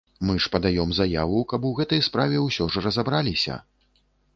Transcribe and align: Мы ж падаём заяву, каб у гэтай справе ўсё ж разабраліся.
Мы 0.27 0.35
ж 0.45 0.47
падаём 0.55 0.93
заяву, 1.01 1.43
каб 1.55 1.69
у 1.71 1.75
гэтай 1.83 2.03
справе 2.09 2.43
ўсё 2.49 2.71
ж 2.73 2.87
разабраліся. 2.87 3.65